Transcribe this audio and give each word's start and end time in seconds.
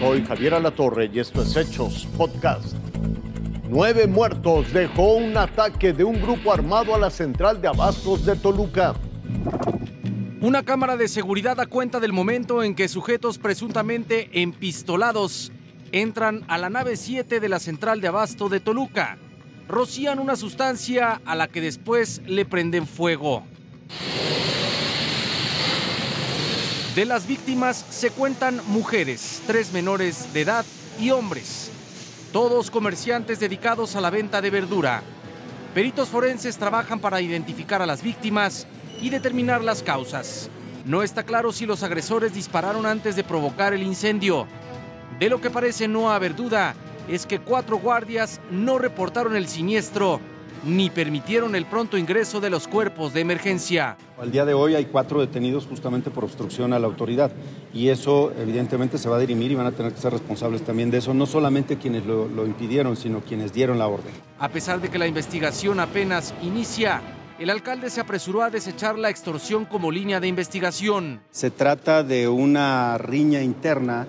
Soy 0.00 0.24
Javier 0.24 0.54
Alatorre 0.54 1.10
y 1.12 1.18
esto 1.18 1.42
es 1.42 1.54
Hechos 1.54 2.08
Podcast. 2.16 2.74
Nueve 3.68 4.06
muertos 4.06 4.72
dejó 4.72 5.16
un 5.16 5.36
ataque 5.36 5.92
de 5.92 6.04
un 6.04 6.22
grupo 6.22 6.54
armado 6.54 6.94
a 6.94 6.98
la 6.98 7.10
central 7.10 7.60
de 7.60 7.68
abastos 7.68 8.24
de 8.24 8.34
Toluca. 8.34 8.94
Una 10.40 10.62
cámara 10.62 10.96
de 10.96 11.06
seguridad 11.06 11.58
da 11.58 11.66
cuenta 11.66 12.00
del 12.00 12.14
momento 12.14 12.62
en 12.62 12.74
que 12.74 12.88
sujetos 12.88 13.36
presuntamente 13.36 14.30
empistolados 14.40 15.52
entran 15.92 16.44
a 16.48 16.56
la 16.56 16.70
nave 16.70 16.96
7 16.96 17.38
de 17.38 17.48
la 17.50 17.58
central 17.58 18.00
de 18.00 18.08
abasto 18.08 18.48
de 18.48 18.60
Toluca. 18.60 19.18
Rocían 19.68 20.18
una 20.18 20.34
sustancia 20.34 21.20
a 21.26 21.34
la 21.36 21.46
que 21.46 21.60
después 21.60 22.22
le 22.24 22.46
prenden 22.46 22.86
fuego. 22.86 23.44
De 26.94 27.04
las 27.04 27.28
víctimas 27.28 27.86
se 27.88 28.10
cuentan 28.10 28.60
mujeres, 28.66 29.42
tres 29.46 29.72
menores 29.72 30.32
de 30.32 30.40
edad 30.40 30.64
y 30.98 31.10
hombres, 31.10 31.70
todos 32.32 32.68
comerciantes 32.68 33.38
dedicados 33.38 33.94
a 33.94 34.00
la 34.00 34.10
venta 34.10 34.40
de 34.40 34.50
verdura. 34.50 35.04
Peritos 35.72 36.08
forenses 36.08 36.58
trabajan 36.58 36.98
para 36.98 37.20
identificar 37.20 37.80
a 37.80 37.86
las 37.86 38.02
víctimas 38.02 38.66
y 39.00 39.08
determinar 39.08 39.62
las 39.62 39.84
causas. 39.84 40.50
No 40.84 41.04
está 41.04 41.22
claro 41.22 41.52
si 41.52 41.64
los 41.64 41.84
agresores 41.84 42.34
dispararon 42.34 42.84
antes 42.84 43.14
de 43.14 43.22
provocar 43.22 43.72
el 43.72 43.84
incendio. 43.84 44.48
De 45.20 45.28
lo 45.28 45.40
que 45.40 45.48
parece 45.48 45.86
no 45.86 46.10
haber 46.10 46.34
duda 46.34 46.74
es 47.08 47.24
que 47.24 47.38
cuatro 47.38 47.78
guardias 47.78 48.40
no 48.50 48.78
reportaron 48.78 49.36
el 49.36 49.46
siniestro 49.46 50.20
ni 50.64 50.90
permitieron 50.90 51.54
el 51.54 51.66
pronto 51.66 51.96
ingreso 51.96 52.40
de 52.40 52.50
los 52.50 52.68
cuerpos 52.68 53.12
de 53.12 53.20
emergencia. 53.20 53.96
Al 54.18 54.30
día 54.30 54.44
de 54.44 54.54
hoy 54.54 54.74
hay 54.74 54.86
cuatro 54.86 55.20
detenidos 55.20 55.66
justamente 55.66 56.10
por 56.10 56.24
obstrucción 56.24 56.72
a 56.72 56.78
la 56.78 56.86
autoridad 56.86 57.30
y 57.72 57.88
eso 57.88 58.32
evidentemente 58.38 58.98
se 58.98 59.08
va 59.08 59.16
a 59.16 59.20
dirimir 59.20 59.50
y 59.52 59.54
van 59.54 59.66
a 59.66 59.72
tener 59.72 59.92
que 59.92 60.00
ser 60.00 60.12
responsables 60.12 60.62
también 60.62 60.90
de 60.90 60.98
eso, 60.98 61.14
no 61.14 61.26
solamente 61.26 61.78
quienes 61.78 62.04
lo, 62.04 62.28
lo 62.28 62.46
impidieron, 62.46 62.96
sino 62.96 63.20
quienes 63.20 63.52
dieron 63.52 63.78
la 63.78 63.88
orden. 63.88 64.12
A 64.38 64.48
pesar 64.48 64.80
de 64.80 64.88
que 64.88 64.98
la 64.98 65.06
investigación 65.06 65.80
apenas 65.80 66.34
inicia, 66.42 67.00
el 67.38 67.48
alcalde 67.48 67.88
se 67.88 68.00
apresuró 68.00 68.42
a 68.42 68.50
desechar 68.50 68.98
la 68.98 69.08
extorsión 69.08 69.64
como 69.64 69.90
línea 69.90 70.20
de 70.20 70.28
investigación. 70.28 71.20
Se 71.30 71.50
trata 71.50 72.02
de 72.02 72.28
una 72.28 72.98
riña 72.98 73.42
interna 73.42 74.06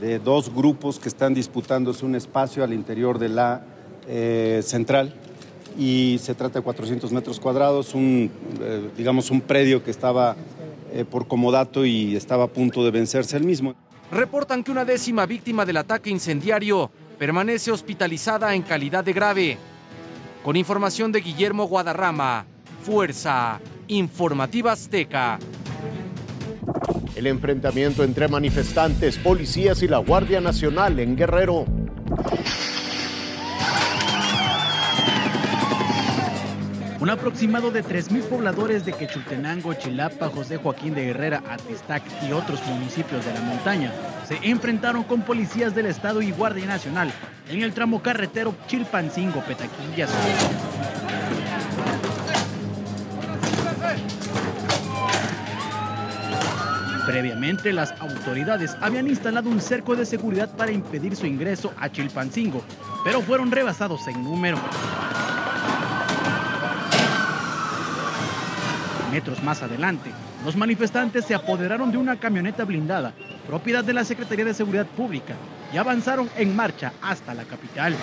de 0.00 0.18
dos 0.18 0.54
grupos 0.54 0.98
que 0.98 1.08
están 1.08 1.32
disputándose 1.32 2.04
un 2.04 2.14
espacio 2.14 2.62
al 2.62 2.74
interior 2.74 3.18
de 3.18 3.28
la 3.30 3.64
eh, 4.06 4.60
central 4.62 5.14
y 5.78 6.18
se 6.22 6.34
trata 6.34 6.60
de 6.60 6.64
400 6.64 7.10
metros 7.12 7.40
cuadrados, 7.40 7.94
un, 7.94 8.30
eh, 8.60 8.90
digamos 8.96 9.30
un 9.30 9.40
predio 9.40 9.82
que 9.82 9.90
estaba 9.90 10.36
eh, 10.92 11.04
por 11.04 11.26
comodato 11.26 11.84
y 11.84 12.14
estaba 12.16 12.44
a 12.44 12.48
punto 12.48 12.84
de 12.84 12.90
vencerse 12.90 13.36
el 13.36 13.44
mismo. 13.44 13.74
Reportan 14.10 14.62
que 14.62 14.70
una 14.70 14.84
décima 14.84 15.26
víctima 15.26 15.64
del 15.64 15.78
ataque 15.78 16.10
incendiario 16.10 16.90
permanece 17.18 17.70
hospitalizada 17.72 18.54
en 18.54 18.62
calidad 18.62 19.04
de 19.04 19.12
grave. 19.12 19.58
Con 20.44 20.56
información 20.56 21.10
de 21.10 21.20
Guillermo 21.20 21.66
Guadarrama, 21.66 22.44
Fuerza 22.82 23.60
Informativa 23.88 24.72
Azteca. 24.72 25.38
El 27.16 27.26
enfrentamiento 27.26 28.04
entre 28.04 28.28
manifestantes, 28.28 29.18
policías 29.18 29.82
y 29.82 29.88
la 29.88 29.98
Guardia 29.98 30.40
Nacional 30.40 30.98
en 30.98 31.16
Guerrero. 31.16 31.64
Un 37.04 37.10
aproximado 37.10 37.70
de 37.70 37.84
3.000 37.84 38.22
pobladores 38.30 38.86
de 38.86 38.94
Quechultenango, 38.94 39.74
Chilapa, 39.74 40.30
José 40.30 40.56
Joaquín 40.56 40.94
de 40.94 41.10
Herrera, 41.10 41.42
Atistac 41.50 42.02
y 42.26 42.32
otros 42.32 42.64
municipios 42.66 43.22
de 43.26 43.34
la 43.34 43.42
montaña 43.42 43.92
se 44.26 44.38
enfrentaron 44.42 45.02
con 45.02 45.20
policías 45.20 45.74
del 45.74 45.84
Estado 45.84 46.22
y 46.22 46.30
Guardia 46.30 46.64
Nacional 46.64 47.12
en 47.50 47.60
el 47.62 47.74
tramo 47.74 48.00
carretero 48.00 48.54
Chilpancingo-Petaquillas. 48.68 50.08
Previamente, 57.06 57.74
las 57.74 57.92
autoridades 58.00 58.78
habían 58.80 59.08
instalado 59.08 59.50
un 59.50 59.60
cerco 59.60 59.94
de 59.94 60.06
seguridad 60.06 60.56
para 60.56 60.72
impedir 60.72 61.16
su 61.16 61.26
ingreso 61.26 61.70
a 61.78 61.92
Chilpancingo, 61.92 62.64
pero 63.04 63.20
fueron 63.20 63.50
rebasados 63.50 64.08
en 64.08 64.24
número. 64.24 64.56
Metros 69.14 69.44
más 69.44 69.62
adelante, 69.62 70.10
los 70.44 70.56
manifestantes 70.56 71.24
se 71.24 71.36
apoderaron 71.36 71.92
de 71.92 71.98
una 71.98 72.18
camioneta 72.18 72.64
blindada, 72.64 73.12
propiedad 73.46 73.84
de 73.84 73.92
la 73.92 74.04
Secretaría 74.04 74.44
de 74.44 74.52
Seguridad 74.52 74.86
Pública, 74.86 75.36
y 75.72 75.76
avanzaron 75.76 76.28
en 76.36 76.56
marcha 76.56 76.92
hasta 77.00 77.32
la 77.32 77.44
capital. 77.44 77.94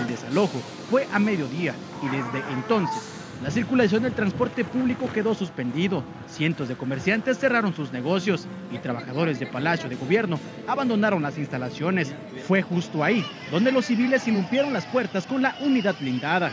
El 0.00 0.06
desalojo 0.06 0.62
fue 0.90 1.06
a 1.12 1.18
mediodía 1.18 1.74
y 2.02 2.06
desde 2.06 2.42
entonces 2.54 3.17
la 3.42 3.50
circulación 3.50 4.02
del 4.02 4.14
transporte 4.14 4.64
público 4.64 5.08
quedó 5.12 5.34
suspendido. 5.34 6.02
Cientos 6.28 6.68
de 6.68 6.76
comerciantes 6.76 7.38
cerraron 7.38 7.74
sus 7.74 7.92
negocios 7.92 8.46
y 8.72 8.78
trabajadores 8.78 9.38
de 9.38 9.46
Palacio 9.46 9.88
de 9.88 9.96
Gobierno 9.96 10.40
abandonaron 10.66 11.22
las 11.22 11.38
instalaciones. 11.38 12.12
Fue 12.46 12.62
justo 12.62 13.04
ahí 13.04 13.24
donde 13.50 13.70
los 13.70 13.86
civiles 13.86 14.26
irrumpieron 14.26 14.72
las 14.72 14.86
puertas 14.86 15.26
con 15.26 15.42
la 15.42 15.56
unidad 15.60 15.94
blindada. 16.00 16.50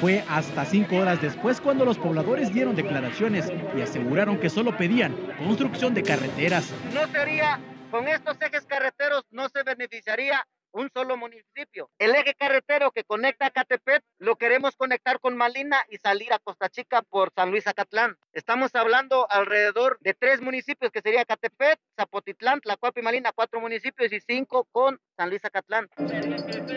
Fue 0.00 0.22
hasta 0.28 0.66
cinco 0.66 0.96
horas 0.96 1.22
después 1.22 1.58
cuando 1.58 1.86
los 1.86 1.96
pobladores 1.96 2.52
dieron 2.52 2.76
declaraciones 2.76 3.50
y 3.74 3.80
aseguraron 3.80 4.38
que 4.38 4.50
solo 4.50 4.76
pedían 4.76 5.16
construcción 5.38 5.94
de 5.94 6.02
carreteras. 6.02 6.70
No 6.92 7.06
sería, 7.08 7.58
con 7.90 8.06
estos 8.06 8.36
ejes 8.42 8.66
carreteros 8.66 9.24
no 9.30 9.48
se 9.48 9.62
beneficiaría 9.62 10.46
un 10.76 10.90
solo 10.92 11.16
municipio. 11.16 11.90
El 11.98 12.14
eje 12.14 12.34
carretero 12.34 12.90
que 12.90 13.04
conecta 13.04 13.46
a 13.46 13.50
Catepet 13.50 14.02
lo 14.18 14.36
queremos 14.36 14.76
conectar 14.76 15.20
con 15.20 15.36
Malina 15.36 15.78
y 15.88 15.96
salir 15.96 16.32
a 16.32 16.38
Costa 16.38 16.68
Chica 16.68 17.02
por 17.02 17.32
San 17.34 17.50
Luis 17.50 17.66
Acatlán. 17.66 18.16
Estamos 18.32 18.74
hablando 18.74 19.26
alrededor 19.30 19.98
de 20.00 20.12
tres 20.12 20.42
municipios 20.42 20.92
que 20.92 21.00
sería 21.00 21.24
Catepet, 21.24 21.78
Zapotitlán, 21.98 22.60
Tlacuapi 22.60 23.00
y 23.00 23.02
Malina, 23.02 23.32
cuatro 23.34 23.60
municipios 23.60 24.12
y 24.12 24.20
cinco 24.20 24.68
con 24.70 25.00
San 25.16 25.30
Luis 25.30 25.44
Acatlán. 25.44 25.88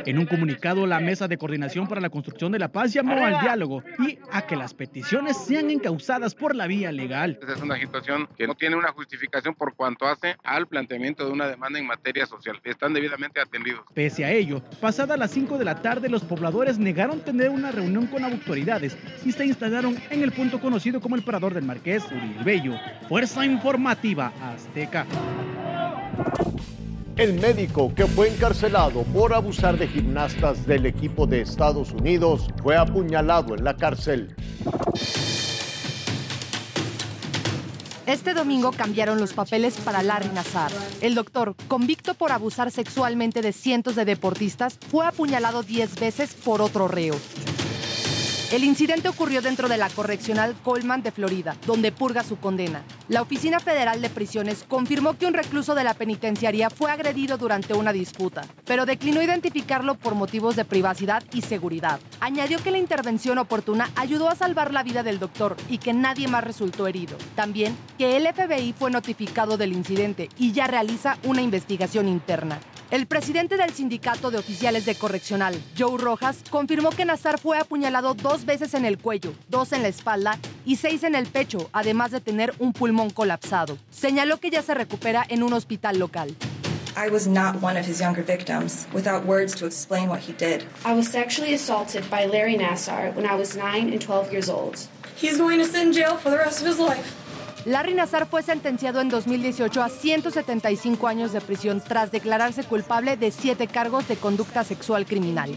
En 0.06 0.18
un 0.18 0.26
comunicado, 0.26 0.88
la 0.88 1.02
Mesa 1.02 1.28
de 1.28 1.38
Coordinación 1.38 1.88
para 1.88 2.00
la 2.00 2.10
Construcción 2.10 2.54
de 2.54 2.60
la 2.60 2.72
Paz 2.72 2.94
llamó 2.94 3.26
al 3.26 3.42
diálogo 3.42 3.84
y 4.00 4.18
a 4.32 4.48
que 4.48 4.56
las 4.56 4.74
peticiones 4.74 5.38
sean 5.46 5.70
encausadas 5.70 6.36
por 6.36 6.56
la 6.56 6.68
vía 6.68 6.94
legal. 6.94 7.38
Es 7.48 7.62
una 7.62 7.78
situación 7.78 8.30
que 8.38 8.48
no 8.48 8.56
tiene 8.56 8.78
una 8.78 8.94
justificación 8.94 9.56
por 9.56 9.76
cuanto 9.76 10.08
hace 10.08 10.38
al 10.44 10.68
planteamiento 10.68 11.26
de 11.26 11.32
una 11.32 11.48
demanda 11.48 11.80
en 11.80 11.86
materia 11.86 12.26
social. 12.26 12.60
Están 12.64 12.94
debidamente 12.94 13.42
atendidos. 13.42 13.89
Pese 13.94 14.24
a 14.24 14.32
ello, 14.32 14.62
pasada 14.80 15.18
las 15.18 15.32
5 15.32 15.58
de 15.58 15.66
la 15.66 15.82
tarde, 15.82 16.10
los 16.10 16.24
pobladores 16.24 16.78
negaron 16.78 17.22
tener 17.22 17.50
una 17.50 17.72
reunión 17.72 18.06
con 18.06 18.24
autoridades 18.24 18.96
y 19.26 19.32
se 19.32 19.46
instalaron 19.46 19.98
en 20.12 20.22
el 20.22 20.32
punto 20.32 20.60
conocido 20.60 21.02
como 21.02 21.16
el 21.16 21.24
Parador 21.24 21.56
del 21.56 21.66
Marqués 21.66 22.04
Uriel 22.12 22.80
Fuerza 23.08 23.44
Informativa 23.46 24.32
Azteca. 24.42 25.08
El 27.18 27.34
médico 27.34 27.94
que 27.96 28.06
fue 28.06 28.30
encarcelado 28.30 29.04
por 29.06 29.34
abusar 29.34 29.78
de 29.78 29.88
gimnastas 29.88 30.68
del 30.68 30.86
equipo 30.86 31.26
de 31.26 31.42
Estados 31.42 31.92
Unidos 31.92 32.48
fue 32.62 32.78
apuñalado 32.78 33.56
en 33.56 33.64
la 33.64 33.76
cárcel. 33.76 34.36
Este 38.10 38.34
domingo 38.34 38.72
cambiaron 38.72 39.20
los 39.20 39.34
papeles 39.34 39.78
para 39.78 40.02
Larry 40.02 40.30
Nassar. 40.30 40.72
El 41.00 41.14
doctor, 41.14 41.54
convicto 41.68 42.16
por 42.16 42.32
abusar 42.32 42.72
sexualmente 42.72 43.44
de 43.44 43.54
cientos 43.54 43.96
de 43.96 44.04
deportistas, 44.04 44.80
fue 44.90 45.06
apuñalado 45.06 45.62
10 45.62 46.00
veces 46.00 46.34
por 46.34 46.60
otro 46.64 46.88
reo. 46.88 47.14
El 48.52 48.64
incidente 48.64 49.08
ocurrió 49.08 49.44
dentro 49.44 49.70
de 49.70 49.78
la 49.78 49.92
correccional 49.92 50.56
Coleman 50.64 51.04
de 51.04 51.12
Florida, 51.12 51.56
donde 51.68 51.92
purga 51.92 52.24
su 52.24 52.38
condena. 52.38 52.82
La 53.08 53.22
Oficina 53.22 53.60
Federal 53.60 54.02
de 54.02 54.10
Prisiones 54.10 54.66
confirmó 54.68 55.16
que 55.20 55.28
un 55.28 55.36
recluso 55.36 55.76
de 55.76 55.84
la 55.84 55.94
penitenciaría 55.94 56.72
fue 56.72 56.90
agredido 56.90 57.38
durante 57.38 57.76
una 57.76 57.94
disputa, 57.94 58.42
pero 58.66 58.88
declinó 58.88 59.22
identificarlo 59.22 59.94
por 59.94 60.16
motivos 60.16 60.56
de 60.56 60.66
privacidad 60.66 61.24
y 61.32 61.44
seguridad. 61.44 62.00
Añadió 62.22 62.58
que 62.58 62.72
la 62.72 62.80
intervención 62.80 63.38
oportuna 63.38 63.92
ayudó 63.96 64.30
a 64.30 64.36
salvar 64.36 64.74
la 64.74 64.82
vida 64.82 65.04
del 65.04 65.20
doctor 65.20 65.56
y 65.70 65.78
que 65.78 65.94
nadie 65.94 66.28
más 66.28 66.44
resultó 66.44 66.88
herido. 66.88 67.18
También 67.36 67.78
que 68.00 68.18
el 68.18 68.28
FBI 68.34 68.74
fue 68.74 68.90
notificado 68.90 69.58
del 69.58 69.74
incidente 69.74 70.28
y 70.40 70.54
ya 70.54 70.66
realiza 70.66 71.20
una 71.24 71.44
investigación 71.44 72.08
interna. 72.08 72.60
El 72.92 73.06
presidente 73.06 73.56
del 73.56 73.72
sindicato 73.72 74.32
de 74.32 74.40
oficiales 74.40 74.84
de 74.84 74.96
correccional, 74.96 75.62
Joe 75.78 76.00
Rojas, 76.00 76.38
confirmó 76.50 76.90
que 76.90 77.06
Nazar 77.06 77.40
fue 77.40 77.60
apuñalado 77.60 78.16
dos 78.16 78.46
veces 78.46 78.74
en 78.74 78.84
el 78.84 78.98
cuello, 78.98 79.36
dos 79.48 79.74
en 79.74 79.84
la 79.84 79.90
espalda 79.90 80.40
y 80.66 80.78
seis 80.78 81.04
en 81.04 81.14
el 81.14 81.28
pecho, 81.28 81.70
además 81.72 82.10
de 82.10 82.20
tener 82.20 82.52
un 82.58 82.74
pulmón 82.74 83.12
colapsado. 83.12 83.78
Señaló 83.92 84.40
que 84.40 84.50
ya 84.50 84.64
se 84.64 84.74
recupera 84.74 85.24
en 85.30 85.44
un 85.44 85.54
hospital 85.54 86.00
local. 86.00 86.36
I 86.98 87.12
was 87.12 87.28
not 87.28 87.62
one 87.62 87.80
of 87.80 87.88
his 87.88 88.00
younger 88.00 88.24
victims, 88.24 88.88
without 88.92 89.24
words 89.24 89.56
to 89.58 89.68
explain 89.68 90.10
what 90.10 90.22
he 90.22 90.34
did. 90.34 90.64
I 90.84 90.94
was 90.96 91.08
sexually 91.08 91.54
assaulted 91.54 92.10
by 92.10 92.26
Larry 92.26 92.58
Nassar 92.58 93.14
when 93.16 93.26
I 93.26 93.36
was 93.36 93.56
9 93.56 93.94
and 93.94 94.02
12 94.02 94.32
years 94.32 94.50
old. 94.50 94.80
He's 95.16 95.38
going 95.38 95.60
to 95.60 95.66
sit 95.66 95.86
in 95.86 95.94
jail 95.94 96.18
for 96.18 96.32
the 96.32 96.38
rest 96.38 96.62
of 96.62 96.68
his 96.68 96.80
life. 96.80 97.19
Larry 97.66 97.94
Nazar 97.94 98.26
fue 98.26 98.42
sentenciado 98.42 99.02
en 99.02 99.10
2018 99.10 99.82
a 99.84 99.90
175 99.90 101.08
años 101.08 101.34
de 101.34 101.42
prisión 101.42 101.82
tras 101.86 102.12
declararse 102.12 102.64
culpable 102.64 103.18
de 103.18 103.32
siete 103.32 103.68
cargos 103.68 104.08
de 104.08 104.16
conducta 104.16 104.64
sexual 104.64 105.06
criminal. 105.06 105.50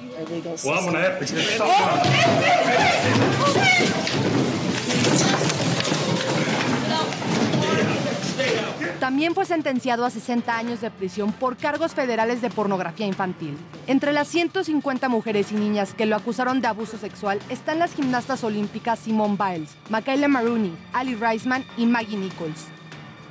También 9.23 9.37
fue 9.37 9.47
sentenciado 9.47 10.05
a 10.05 10.11
60 10.11 10.59
años 10.59 10.81
de 10.81 10.91
prisión 10.91 11.31
por 11.31 11.57
cargos 11.57 11.93
federales 11.93 12.43
de 12.43 12.51
pornografía 12.51 13.07
infantil. 13.07 13.57
Entre 13.87 14.13
las 14.13 14.27
150 14.27 15.09
mujeres 15.09 15.53
y 15.53 15.55
niñas 15.55 15.95
que 15.95 16.07
lo 16.07 16.17
acusaron 16.17 16.61
de 16.61 16.67
abuso 16.67 16.99
sexual 16.99 17.39
están 17.49 17.79
las 17.79 17.95
gimnastas 17.95 18.43
olímpicas 18.43 18.99
Simone 18.99 19.39
Biles, 19.39 19.71
Michaela 19.91 20.27
Maroney, 20.27 20.75
Ali 20.93 21.15
Reisman 21.15 21.65
y 21.77 21.87
Maggie 21.87 22.17
Nichols. 22.17 22.65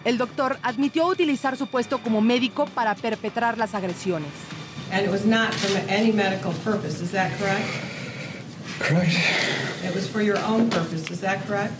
El 0.06 0.18
doctor 0.18 0.58
admitió 0.64 1.06
utilizar 1.08 1.58
su 1.58 1.68
puesto 1.68 2.02
como 2.02 2.22
médico 2.22 2.68
para 2.68 2.96
perpetrar 2.96 3.58
las 3.58 3.76
agresiones. 3.76 4.30
And 4.94 5.04
it 5.06 5.12
was 5.12 5.26
not 5.26 5.54
for 5.54 5.78
any 5.90 6.14
medical 6.14 6.54
purpose, 6.64 7.04
is 7.04 7.12
that 7.12 7.38
correct? 7.38 7.68
Correct. 8.80 9.12
It 9.84 9.94
was 9.94 10.08
for 10.08 10.22
your 10.22 10.40
own 10.48 10.70
purpose, 10.70 11.12
is 11.12 11.20
that 11.20 11.46
correct? 11.46 11.74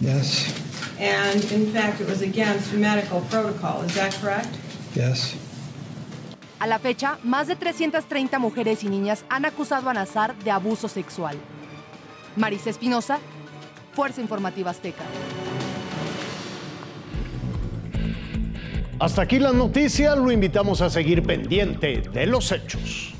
Yes. 0.00 0.67
And 0.98 1.44
in 1.52 1.72
fact, 1.72 2.00
it 2.00 2.08
was 2.08 2.22
against 2.22 2.72
medical 2.72 3.20
protocol, 3.30 3.82
is 3.82 3.94
that 3.94 4.12
correct? 4.20 4.48
Yes. 4.94 5.36
A 6.60 6.66
la 6.66 6.78
fecha, 6.80 7.18
más 7.22 7.46
de 7.46 7.54
330 7.54 8.38
mujeres 8.40 8.82
y 8.82 8.88
niñas 8.88 9.24
han 9.28 9.44
acusado 9.44 9.88
a 9.88 9.94
Nazar 9.94 10.34
de 10.38 10.50
abuso 10.50 10.88
sexual. 10.88 11.36
Marisa 12.34 12.70
Espinosa, 12.70 13.20
Fuerza 13.92 14.20
Informativa 14.20 14.70
Azteca. 14.72 15.04
Hasta 18.98 19.22
aquí 19.22 19.38
la 19.38 19.52
noticia, 19.52 20.16
lo 20.16 20.32
invitamos 20.32 20.80
a 20.80 20.90
seguir 20.90 21.22
pendiente 21.22 22.02
de 22.12 22.26
los 22.26 22.50
hechos. 22.50 23.14